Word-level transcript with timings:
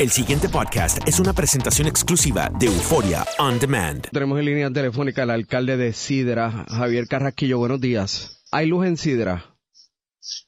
El 0.00 0.10
siguiente 0.10 0.48
podcast 0.48 1.06
es 1.06 1.20
una 1.20 1.34
presentación 1.34 1.86
exclusiva 1.86 2.48
de 2.58 2.68
Euforia 2.68 3.22
On 3.38 3.58
Demand. 3.58 4.08
Tenemos 4.10 4.38
en 4.38 4.46
línea 4.46 4.70
telefónica 4.70 5.24
al 5.24 5.30
alcalde 5.30 5.76
de 5.76 5.92
Sidra, 5.92 6.64
Javier 6.70 7.06
Carrasquillo. 7.06 7.58
Buenos 7.58 7.82
días. 7.82 8.40
¿Hay 8.50 8.64
luz 8.64 8.86
en 8.86 8.96
Sidra? 8.96 9.58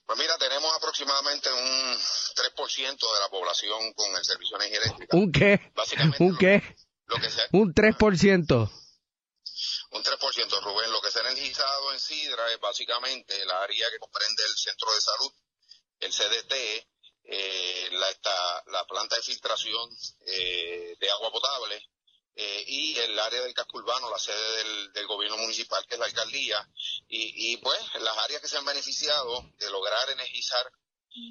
Pues 0.06 0.18
mira, 0.18 0.38
tenemos 0.38 0.74
aproximadamente 0.74 1.50
un 1.52 1.98
3% 1.98 2.98
de 2.98 3.20
la 3.20 3.28
población 3.28 3.92
con 3.92 4.16
el 4.16 4.24
servicio 4.24 4.56
de 4.56 4.64
energía 4.64 4.86
eléctrica. 4.86 5.16
¿Un 5.18 5.30
qué? 5.30 5.70
Básicamente 5.74 6.24
¿Un 6.24 6.38
qué? 6.38 6.62
Lo 7.04 7.16
que 7.16 7.28
se, 7.28 7.42
Un 7.52 7.74
3%. 7.74 8.70
un 9.90 10.02
3%, 10.02 10.62
Rubén. 10.62 10.92
Lo 10.92 11.02
que 11.02 11.10
se 11.10 11.18
ha 11.18 11.28
energizado 11.28 11.92
en 11.92 12.00
Sidra 12.00 12.50
es 12.54 12.58
básicamente 12.58 13.34
el 13.42 13.50
área 13.50 13.86
que 13.92 13.98
comprende 13.98 14.44
el 14.48 14.56
centro 14.56 14.88
de 14.94 15.00
salud, 15.02 15.32
el 16.00 16.10
CDT, 16.10 16.88
eh, 17.24 17.88
la, 17.92 18.08
esta- 18.10 18.64
la 18.66 18.84
planta 18.86 19.16
de 19.16 19.22
filtración 19.22 19.88
eh, 20.26 20.96
de 20.98 21.10
agua 21.10 21.30
potable 21.30 21.88
eh, 22.34 22.64
y 22.66 22.96
el 22.98 23.18
área 23.18 23.42
del 23.42 23.54
casco 23.54 23.78
urbano, 23.78 24.10
la 24.10 24.18
sede 24.18 24.56
del, 24.58 24.92
del 24.92 25.06
gobierno 25.06 25.36
municipal, 25.36 25.84
que 25.86 25.94
es 25.94 26.00
la 26.00 26.06
alcaldía. 26.06 26.68
Y, 27.08 27.52
y 27.52 27.56
pues 27.58 27.78
las 28.00 28.16
áreas 28.18 28.40
que 28.40 28.48
se 28.48 28.56
han 28.56 28.64
beneficiado 28.64 29.44
de 29.58 29.70
lograr 29.70 30.08
energizar 30.10 30.66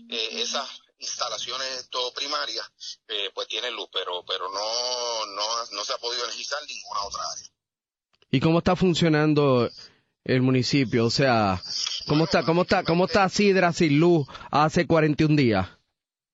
eh, 0.09 0.41
esas 0.41 0.69
instalaciones 0.99 1.67
esto, 1.79 2.13
primarias, 2.13 2.69
eh, 3.07 3.31
pues 3.33 3.47
tienen 3.47 3.73
luz, 3.73 3.89
pero 3.91 4.23
pero 4.25 4.51
no, 4.51 5.25
no, 5.25 5.65
no 5.71 5.83
se 5.83 5.93
ha 5.93 5.97
podido 5.97 6.23
energizar 6.25 6.59
ninguna 6.67 7.03
otra 7.03 7.23
área. 7.31 7.47
¿Y 8.29 8.39
cómo 8.39 8.59
está 8.59 8.75
funcionando 8.75 9.69
el 10.23 10.41
municipio? 10.43 11.05
O 11.05 11.09
sea, 11.09 11.59
¿cómo 12.07 12.25
está, 12.25 12.45
cómo 12.45 12.61
está, 12.61 12.83
cómo 12.83 13.05
está 13.05 13.27
Sidra 13.27 13.73
sin 13.73 13.99
luz 13.99 14.27
hace 14.51 14.85
41 14.85 15.35
días? 15.35 15.67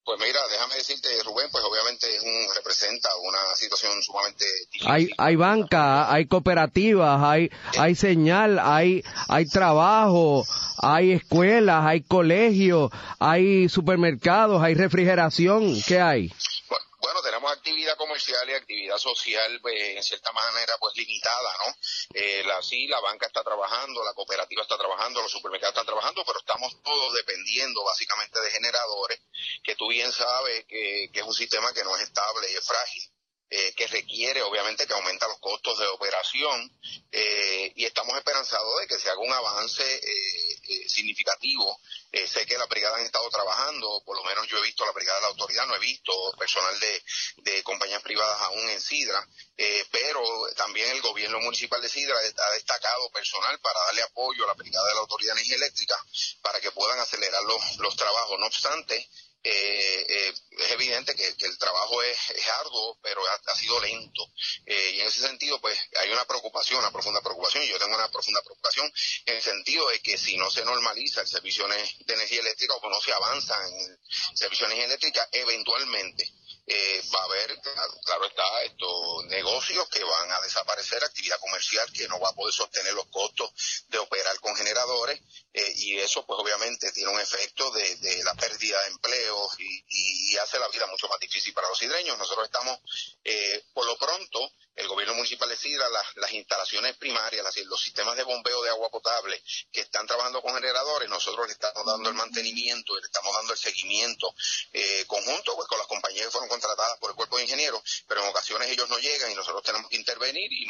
Pues 0.03 0.19
mira, 0.19 0.40
déjame 0.50 0.75
decirte, 0.75 1.09
Rubén, 1.23 1.50
pues 1.51 1.63
obviamente 1.66 2.13
es 2.16 2.22
un, 2.22 2.56
representa 2.56 3.09
una 3.17 3.56
situación 4.02 4.03
sumamente 4.03 4.46
difícil. 4.72 4.88
Hay, 4.91 5.09
hay 5.18 5.35
banca, 5.35 6.12
hay 6.12 6.28
cooperativas, 6.28 7.22
hay, 7.24 7.50
hay 7.78 7.96
señal, 7.96 8.59
hay, 8.59 9.03
hay 9.28 9.47
trabajo, 9.47 10.46
hay 10.81 11.13
escuelas, 11.13 11.85
hay 11.85 12.02
colegios, 12.02 12.91
hay 13.19 13.69
supermercados, 13.69 14.62
hay 14.62 14.74
refrigeración. 14.75 15.81
¿Qué 15.88 16.00
hay? 16.00 16.28
Bu- 16.69 16.78
Bueno, 17.00 17.22
tenemos 17.22 17.52
actividad 17.52 17.96
comercial 17.96 18.50
y 18.50 18.53
actividad 18.53 18.97
social, 18.97 19.59
pues, 19.62 19.75
en 19.96 20.03
cierta 20.03 20.31
manera, 20.34 20.74
pues 20.79 20.96
limitada, 20.97 21.52
¿no? 21.66 21.74
Eh, 22.14 22.44
la, 22.46 22.62
sí, 22.62 22.88
la 22.88 23.00
banca 23.00 23.28
está 23.28 23.44
trabajando, 23.44 24.03
la 24.03 24.14
cooperativa 24.14 24.62
está 24.64 24.78
trabajando, 24.78 25.22
los 25.22 25.31
supermercados 25.31 25.74
están 25.74 25.85
trabajando, 25.85 26.24
pero 26.25 26.40
estamos 26.40 26.75
todos 26.84 27.14
dependiendo 27.14 27.84
básicamente 27.85 28.41
de 28.41 28.52
generadores, 28.52 29.22
que 29.64 29.75
tú 29.75 29.88
bien 29.88 30.12
sabes 30.12 30.66
que, 30.68 31.09
que 31.14 31.19
es 31.22 31.25
un 31.25 31.34
sistema 31.34 31.72
que 31.72 31.84
no 31.84 31.96
es 31.96 32.02
estable 32.03 32.52
y 32.52 32.56
es 32.56 32.66
frágil. 32.66 33.03
Eh, 33.50 33.74
que 33.75 33.88
requiere 33.88 34.41
obviamente 34.41 34.85
que 34.85 34.94
aumenta 34.94 35.28
los 35.28 35.40
costos 35.40 35.80
de 35.80 35.88
operación 35.88 36.72
eh, 37.12 37.72
y 37.75 37.85
estamos 37.85 38.18
esperanzados 38.18 38.80
de 38.81 38.88
que 38.88 39.00
se 39.00 39.09
haga 39.09 39.19
un 39.19 39.31
avance 39.31 39.84
eh, 39.84 40.59
eh, 40.69 40.90
significativo. 40.90 41.80
Eh, 42.12 42.28
sé 42.28 42.46
que 42.46 42.58
la 42.58 42.66
brigada 42.66 42.97
han 42.97 43.06
estado 43.06 43.30
trabajando, 43.30 44.02
por 44.06 44.16
lo 44.16 44.24
menos 44.24 44.47
yo 44.47 44.58
he 44.58 44.62
visto 44.62 44.85
la 44.85 44.91
brigada 44.91 45.18
de 45.19 45.24
la 45.24 45.28
autoridad, 45.30 45.68
no 45.68 45.75
he 45.75 45.80
visto 45.80 46.13
personal 46.38 46.80
de, 46.80 47.03
de 47.38 47.63
compañías 47.63 48.02
privadas 48.02 48.41
aún 48.41 48.69
en 48.69 48.81
Sidra, 48.81 49.28
eh, 49.58 49.85
pero 49.91 50.22
también 50.56 50.90
el 50.91 51.02
gobierno 51.02 51.40
municipal 51.40 51.81
de 51.81 51.90
Sidra 51.90 52.18
ha 52.18 52.53
destacado 52.53 53.09
personal 53.12 53.59
para 53.59 53.79
darle 53.88 54.03
apoyo 54.03 54.44
a 54.44 54.47
la 54.47 54.53
brigada 54.53 54.88
de 54.88 54.94
la 54.94 55.02
autoridad 55.02 55.34
de 55.34 55.40
energía 55.41 55.56
eléctrica 55.58 55.96
para 56.41 56.59
que 56.62 56.72
puedan 56.72 57.00
acelerar 57.00 57.44
los, 57.44 57.78
los 57.78 57.96
trabajos. 57.96 58.40
No 58.40 58.46
obstante, 58.47 59.09
eh, 59.50 60.06
eh, 60.09 60.34
es 60.52 60.72
evidente 60.72 61.16
que, 61.16 61.25
el 61.25 61.58
trabajo 61.58 62.02
es, 62.03 62.17
arduo, 62.59 62.99
pero 63.02 63.22
ha, 63.26 63.52
ha 63.52 63.55
sido 63.55 63.79
lento. 63.79 64.29
Eh, 64.66 64.91
y 64.96 64.99
en 64.99 65.08
ese 65.08 65.22
sentido, 65.22 65.61
pues 65.61 65.79
hay 65.99 66.11
una 66.11 66.26
preocupación, 66.26 66.79
una 66.79 66.91
profunda 66.91 67.22
preocupación, 67.22 67.64
y 67.64 67.70
yo 67.70 67.79
tengo 67.79 67.96
una 67.96 68.11
profunda 68.11 68.41
preocupación 68.41 68.91
en 69.26 69.35
el 69.35 69.41
sentido 69.41 69.88
de 69.88 70.02
que 70.02 70.17
si 70.17 70.35
no 70.35 70.52
se 70.52 70.66
normaliza 70.66 71.22
el 71.22 71.28
servicio 71.28 71.66
de 71.67 72.14
energía 72.14 72.41
eléctrica 72.41 72.73
o 72.73 72.90
no 72.90 72.99
se 72.99 73.14
avanza 73.14 73.55
en 73.67 73.79
el 73.79 73.99
servicio 74.34 74.67
de 74.67 74.73
energía 74.73 74.88
eléctrica, 74.88 75.29
eventualmente 75.32 76.29
eh, 76.67 77.02
va 77.16 77.22
a 77.22 77.23
haber, 77.23 77.59
claro, 77.61 77.93
claro 78.03 78.25
está, 78.25 78.61
estos 78.64 79.25
negocios 79.28 79.87
que 79.90 80.03
van 80.03 80.31
a 80.31 80.41
desaparecer, 80.41 81.03
actividad 81.03 81.40
comercial 81.40 81.91
que 81.93 82.08
no 82.09 82.19
va 82.19 82.29
a 82.29 82.34
poder 82.34 82.53
sostener 82.53 82.93
los 82.93 83.08
costos 83.08 83.49
de 83.87 83.97
operar 83.97 84.37
con 84.41 84.55
generadores 84.55 85.19
eh, 85.53 85.73
y 85.78 85.97
eso 85.97 86.25
pues 86.25 86.37
obviamente 86.40 86.91
tiene 86.91 87.11
un 87.11 87.19
efecto 87.19 87.72
de, 87.72 87.96
de 87.97 88.23
la 88.23 88.35
pérdida 88.35 88.79
de 88.81 88.87
empleos 88.90 89.59
y, 89.59 89.85
y- 89.87 90.37
hace 90.37 90.59
la 90.59 90.67
vida 90.67 90.85
mucho 90.87 91.08
más 91.08 91.19
difícil 91.19 91.53
para 91.53 91.67
los 91.69 91.78
sidreños. 91.79 92.17
Nosotros 92.17 92.46
estamos, 92.46 92.78
eh, 93.23 93.64
por 93.73 93.85
lo 93.87 93.97
pronto, 93.97 94.52
el 94.87 94.93
gobierno 94.93 95.16
municipal 95.16 95.49
de 95.49 95.57
Sidra, 95.57 95.87
las, 95.89 96.05
las 96.16 96.31
instalaciones 96.31 96.95
primarias, 96.97 97.43
las- 97.43 97.57
los 97.66 97.81
sistemas 97.81 98.16
de 98.16 98.23
bombeo 98.23 98.63
de 98.63 98.69
agua 98.69 98.89
potable 98.89 99.41
que 99.72 99.81
están 99.81 100.07
trabajando 100.07 100.41
con 100.41 100.53
generadores, 100.55 101.09
nosotros 101.09 101.45
le 101.45 101.53
estamos 101.53 101.85
dando 101.85 102.09
el 102.09 102.16
mantenimiento, 102.16 102.95
le 102.95 103.05
estamos 103.05 103.34
dando 103.35 103.51
el 103.53 103.59
seguimiento 103.59 104.34
eh, 104.73 105.03
conjunto 105.07 105.55
pues, 105.55 105.67
con 105.67 105.78
las 105.78 105.87
compañías 105.87 106.25
que 106.25 106.31
fueron 106.31 106.49
contratadas 106.49 106.97
por 106.99 107.09
el 107.11 107.16
cuerpo 107.16 107.37
de 107.37 107.43
ingenieros, 107.43 107.81
pero 108.07 108.22
en 108.23 108.29
ocasiones 108.29 108.69
ellos 108.69 108.89
no 108.89 108.97
llegan 108.99 109.31
y 109.31 109.35
nosotros 109.35 109.61
tenemos 109.63 109.89
que 109.89 109.97
intervenir 109.97 110.51
y, 110.53 110.66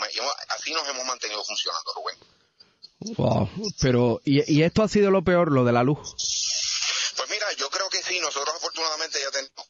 así 0.50 0.72
nos 0.74 0.88
hemos 0.90 1.06
mantenido 1.06 1.44
funcionando, 1.46 1.94
Rubén. 1.94 2.18
Pero 3.80 4.20
¿y, 4.26 4.52
¿y 4.52 4.64
esto 4.64 4.82
ha 4.84 4.88
sido 4.88 5.12
lo 5.12 5.24
peor, 5.24 5.52
lo 5.52 5.64
de 5.64 5.72
la 5.72 5.84
luz? 5.84 6.00
Pues 7.16 7.30
mira, 7.30 7.52
yo 7.54 7.70
creo 7.70 7.90
que 7.90 8.02
sí, 8.04 8.20
nosotros 8.20 8.56
afortunadamente 8.56 9.20
ya 9.22 9.30
tenemos 9.32 9.68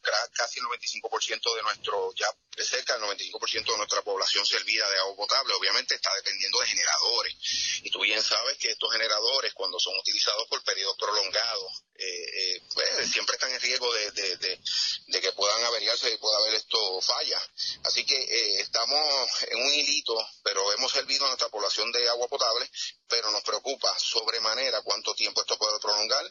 casi 0.47 0.59
el 0.59 0.65
95% 0.65 1.55
de 1.55 1.61
nuestro, 1.63 2.13
ya 2.15 2.27
cerca 2.63 2.97
del 2.97 3.03
95% 3.03 3.71
de 3.71 3.77
nuestra 3.77 4.01
población 4.01 4.45
servida 4.45 4.89
de 4.89 4.97
agua 4.99 5.15
potable. 5.15 5.53
Obviamente 5.53 5.95
está 5.95 6.09
dependiendo 6.15 6.59
de 6.59 6.67
generadores. 6.67 7.35
Y 7.83 7.91
tú 7.91 8.01
bien 8.01 8.21
sabes 8.23 8.57
que 8.57 8.71
estos 8.71 8.91
generadores, 8.91 9.53
cuando 9.53 9.79
son 9.79 9.94
utilizados 9.97 10.47
por 10.47 10.63
periodos 10.63 10.97
prolongados, 10.97 11.83
eh, 11.95 12.05
eh, 12.05 12.61
pues, 12.73 13.11
siempre 13.11 13.35
están 13.35 13.51
en 13.51 13.59
riesgo 13.59 13.91
de, 13.94 14.11
de, 14.11 15.21
que 15.21 15.31
puedan 15.33 15.63
averiarse 15.65 16.13
y 16.13 16.17
pueda 16.17 16.38
haber 16.38 16.55
esto 16.55 17.01
falla. 17.01 17.41
Así 17.83 18.05
que 18.05 18.15
eh, 18.15 18.61
estamos 18.61 19.29
en 19.50 19.61
un 19.61 19.73
hilito, 19.73 20.15
pero 20.57 20.74
hemos 20.74 20.92
servido 20.92 21.24
a 21.25 21.27
nuestra 21.27 21.50
población 21.50 21.92
de 21.92 22.09
agua 22.09 22.27
potable, 22.27 22.68
pero 23.07 23.30
nos 23.30 23.44
preocupa 23.44 23.94
sobremanera 24.00 24.81
cuánto 24.81 25.13
tiempo 25.13 25.42
esto 25.42 25.56
puede 25.56 25.80
prolongar. 25.80 26.25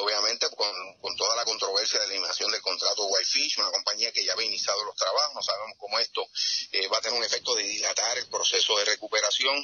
obviamente 0.00 0.46
con, 0.50 0.70
con, 1.00 1.16
toda 1.16 1.34
la 1.34 1.46
controversia 1.46 1.98
de 2.00 2.06
la 2.06 2.12
eliminación 2.12 2.50
del 2.52 2.60
contrato 2.60 3.06
Whitefish, 3.06 3.58
una 3.60 3.70
compañía 3.70 4.12
que 4.12 4.22
ya 4.22 4.34
había 4.34 4.48
iniciado 4.48 4.84
los 4.84 4.94
trabajos, 4.96 5.34
no 5.34 5.42
sabemos 5.42 5.76
cómo 5.78 5.98
esto 5.98 6.28
va 6.92 6.98
a 6.98 7.00
tener 7.00 7.18
un 7.18 7.24
efecto 7.24 7.54
de 7.54 7.62
dilatar 7.62 8.18
el 8.18 8.28
proceso 8.28 8.76
de 8.76 8.84
recuperación 8.84 9.56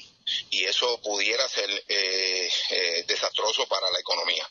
y 0.50 0.64
eso 0.64 1.00
pudiera 1.00 1.49
ser 1.49 1.69
desastroso 3.06 3.67
para 3.67 3.91
la 3.91 4.00
economía. 4.00 4.49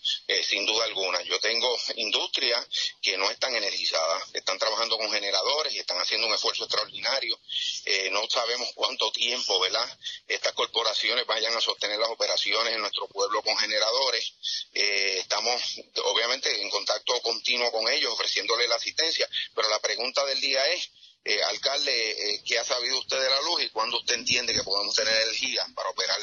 sin 0.47 0.65
duda 0.65 0.85
alguna. 0.85 1.21
Yo 1.23 1.39
tengo 1.39 1.77
industrias 1.95 2.65
que 3.01 3.17
no 3.17 3.29
están 3.29 3.55
energizadas, 3.55 4.23
están 4.33 4.57
trabajando 4.57 4.97
con 4.97 5.11
generadores 5.11 5.73
y 5.73 5.79
están 5.79 5.99
haciendo 5.99 6.27
un 6.27 6.33
esfuerzo 6.33 6.63
extraordinario. 6.63 7.39
Eh, 7.85 8.09
no 8.11 8.27
sabemos 8.29 8.69
cuánto 8.75 9.11
tiempo, 9.11 9.59
¿verdad? 9.59 9.99
Estas 10.27 10.53
corporaciones 10.53 11.25
vayan 11.25 11.55
a 11.55 11.61
sostener 11.61 11.99
las 11.99 12.09
operaciones 12.09 12.73
en 12.73 12.81
nuestro 12.81 13.07
pueblo 13.07 13.41
con 13.41 13.57
generadores. 13.57 14.33
Eh, 14.73 15.17
estamos, 15.19 15.61
obviamente, 16.05 16.61
en 16.61 16.69
contacto 16.69 17.19
continuo 17.21 17.71
con 17.71 17.89
ellos, 17.89 18.13
ofreciéndole 18.13 18.67
la 18.67 18.75
asistencia, 18.75 19.27
pero 19.55 19.69
la 19.69 19.79
pregunta 19.79 20.25
del 20.25 20.39
día 20.41 20.65
es, 20.67 20.89
eh, 21.23 21.41
alcalde, 21.43 22.41
¿qué 22.45 22.59
ha 22.59 22.63
sabido 22.63 22.97
usted 22.97 23.19
de 23.21 23.29
la 23.29 23.41
luz 23.41 23.63
y 23.63 23.69
cuándo 23.69 23.97
usted 23.97 24.15
entiende 24.15 24.53
que 24.53 24.63
podemos 24.63 24.95
tener 24.95 25.13
energía 25.21 25.65
para 25.75 25.89
operar 25.89 26.19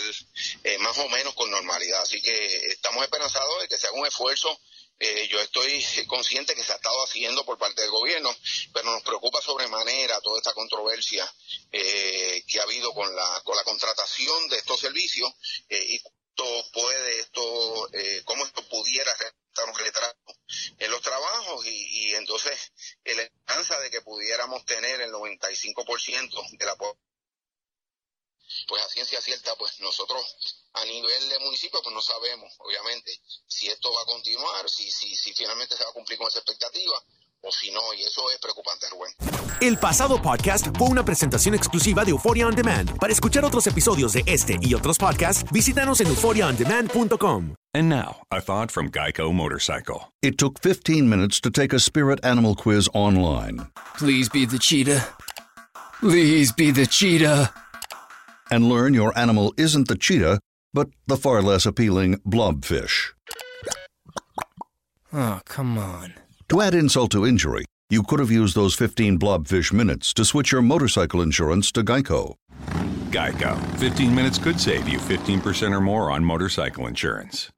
más 0.80 0.98
o 0.98 1.08
menos 1.08 1.34
con 1.34 1.50
normalidad? 1.50 2.02
Así 2.02 2.20
que 2.20 2.66
estamos 2.68 3.02
esperanzados 3.04 3.62
de 3.62 3.68
que 3.68 3.76
se 3.76 3.86
haga 3.86 3.98
un 3.98 4.06
esfuerzo 4.06 4.58
eh, 4.98 5.28
yo 5.28 5.40
estoy 5.40 5.84
consciente 6.06 6.54
que 6.54 6.62
se 6.62 6.72
ha 6.72 6.76
estado 6.76 7.02
haciendo 7.04 7.44
por 7.44 7.58
parte 7.58 7.82
del 7.82 7.90
gobierno, 7.90 8.34
pero 8.72 8.90
nos 8.90 9.02
preocupa 9.02 9.42
sobremanera 9.42 10.20
toda 10.20 10.38
esta 10.38 10.54
controversia 10.54 11.30
eh, 11.72 12.42
que 12.46 12.60
ha 12.60 12.62
habido 12.62 12.92
con 12.94 13.14
la, 13.14 13.42
con 13.44 13.56
la 13.56 13.64
contratación 13.64 14.48
de 14.48 14.56
estos 14.56 14.80
servicios 14.80 15.30
eh, 15.68 15.84
y 15.88 16.00
cuánto 16.00 16.70
puede 16.72 17.20
esto, 17.20 17.90
cómo 18.24 18.44
esto 18.44 18.68
pudiera 18.68 19.10
representar 19.14 19.68
un 19.68 19.78
retraso 19.78 20.16
en 20.78 20.90
los 20.90 21.00
trabajos 21.00 21.66
y, 21.66 21.70
y 21.70 22.14
entonces 22.14 22.72
de 23.80 23.90
que 23.90 24.02
pudiéramos 24.02 24.64
tener 24.64 25.00
el 25.00 25.12
95% 25.12 26.58
de 26.58 26.66
la 26.66 26.76
población 26.76 27.06
pues 28.66 28.82
a 28.82 28.88
ciencia 28.88 29.20
cierta, 29.20 29.56
pues 29.56 29.80
nosotros 29.80 30.24
a 30.72 30.84
nivel 30.84 31.28
de 31.28 31.38
municipio, 31.40 31.82
pues 31.82 31.94
no 31.94 32.02
sabemos, 32.02 32.52
obviamente, 32.58 33.20
si 33.46 33.68
esto 33.68 33.92
va 33.92 34.02
a 34.02 34.06
continuar, 34.06 34.68
si, 34.70 34.90
si, 34.90 35.14
si 35.16 35.34
finalmente 35.34 35.76
se 35.76 35.84
va 35.84 35.90
a 35.90 35.94
cumplir 35.94 36.18
con 36.18 36.28
esa 36.28 36.38
expectativa 36.38 37.04
o 37.46 37.52
si 37.52 37.70
no, 37.70 37.80
y 37.96 38.02
eso 38.02 38.22
es 38.32 38.38
preocupante, 38.40 38.86
Rubén. 38.90 39.12
El 39.60 39.78
pasado 39.78 40.20
podcast 40.20 40.66
fue 40.76 40.88
una 40.88 41.04
presentación 41.04 41.54
exclusiva 41.54 42.04
de 42.04 42.10
Euphoria 42.10 42.46
On 42.46 42.54
Demand. 42.54 42.98
Para 42.98 43.12
escuchar 43.12 43.44
otros 43.44 43.66
episodios 43.66 44.12
de 44.12 44.22
este 44.26 44.58
y 44.60 44.74
otros 44.74 44.98
podcasts, 44.98 45.44
visítanos 45.52 46.00
en 46.00 46.08
euphoriaondemand.com. 46.08 47.54
And 47.74 47.88
now, 47.88 48.16
a 48.30 48.40
thought 48.40 48.70
from 48.70 48.90
Geico 48.90 49.32
Motorcycle. 49.32 50.12
It 50.22 50.38
took 50.38 50.58
15 50.60 51.08
minutes 51.08 51.40
to 51.42 51.50
take 51.50 51.74
a 51.74 51.78
spirit 51.78 52.24
animal 52.24 52.54
quiz 52.54 52.88
online. 52.94 53.68
Please 53.98 54.28
be 54.30 54.46
the 54.46 54.58
cheetah. 54.58 55.06
Please 56.00 56.52
be 56.52 56.70
the 56.70 56.86
cheetah. 56.86 57.52
and 58.50 58.68
learn 58.68 58.94
your 58.94 59.16
animal 59.18 59.52
isn't 59.56 59.88
the 59.88 59.96
cheetah, 59.96 60.40
but 60.72 60.88
the 61.06 61.16
far 61.16 61.42
less 61.42 61.66
appealing 61.66 62.16
blobfish. 62.18 63.12
Oh, 65.12 65.40
come 65.44 65.78
on. 65.78 66.14
To 66.48 66.62
add 66.62 66.76
insult 66.76 67.10
to 67.10 67.26
injury, 67.26 67.64
you 67.90 68.04
could 68.04 68.20
have 68.20 68.30
used 68.30 68.54
those 68.54 68.76
15 68.76 69.18
blobfish 69.18 69.72
minutes 69.72 70.14
to 70.14 70.24
switch 70.24 70.52
your 70.52 70.62
motorcycle 70.62 71.20
insurance 71.20 71.72
to 71.72 71.82
Geico. 71.82 72.36
Geico. 73.10 73.56
15 73.78 74.14
minutes 74.14 74.38
could 74.38 74.60
save 74.60 74.88
you 74.88 75.00
15% 75.00 75.72
or 75.72 75.80
more 75.80 76.12
on 76.12 76.24
motorcycle 76.24 76.86
insurance. 76.86 77.50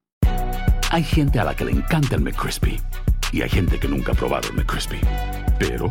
Hay 0.91 1.03
gente 1.03 1.39
a 1.39 1.45
la 1.45 1.55
que 1.55 1.67
le 1.67 1.73
encanta 1.73 2.15
el 2.15 2.23
McCrispy 2.23 2.81
y 3.31 3.43
hay 3.43 3.51
gente 3.51 3.79
que 3.79 3.89
nunca 3.89 4.13
ha 4.13 4.15
probado 4.15 4.49
el 4.49 4.55
McCrispy. 4.55 5.01
Pero 5.59 5.91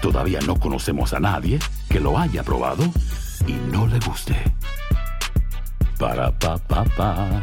todavía 0.00 0.38
no 0.46 0.54
conocemos 0.54 1.14
a 1.14 1.18
nadie 1.18 1.58
que 1.88 1.98
lo 1.98 2.16
haya 2.16 2.44
probado 2.44 2.84
y 3.48 3.54
no 3.72 3.88
le 3.88 3.98
guste. 3.98 4.36
Para 5.98 6.30
pa 6.30 6.58
pa 6.58 6.84
pa. 6.96 7.42